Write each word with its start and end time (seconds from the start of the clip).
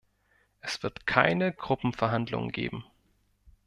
Es 0.61 0.81
wird 0.81 1.05
keine 1.05 1.53
Gruppenverhandlungen 1.53 2.51
geben. 2.51 2.83